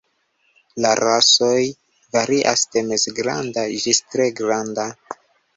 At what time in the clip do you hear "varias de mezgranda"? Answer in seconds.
2.17-3.69